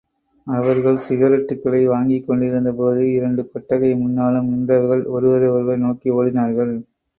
[0.47, 6.75] அவர்கள் சிகரெட்டுக்களை வாங்கி கொண்டிருந்தபோது, இரண்டு கொட்டகை முன்னாலும் நின்றவர்கள், ஒருவரை ஒருவர் நோக்கி ஓடினார்கள்.